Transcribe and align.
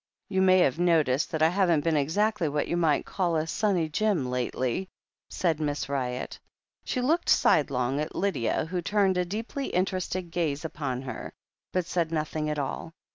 "You 0.29 0.41
may 0.41 0.57
have 0.61 0.79
noticed 0.79 1.29
that 1.29 1.43
I 1.43 1.49
haven't 1.49 1.83
been 1.83 1.95
exactly 1.95 2.49
what 2.49 2.67
you 2.67 2.75
might 2.75 3.05
call 3.05 3.35
a 3.35 3.45
Sunny 3.45 3.87
Jim 3.87 4.25
lately," 4.25 4.89
said 5.29 5.59
Miss 5.59 5.85
Ryott. 5.87 6.39
She 6.83 7.01
looked 7.01 7.29
sidelong 7.29 7.99
at 7.99 8.15
Lydia, 8.15 8.65
who 8.65 8.81
turned 8.81 9.19
a 9.19 9.25
deeply 9.25 9.67
interested 9.67 10.31
gaze 10.31 10.65
upon 10.65 11.03
her, 11.03 11.31
but 11.71 11.85
said 11.85 12.11
nothing 12.11 12.49
at 12.49 12.57
all. 12.57 12.93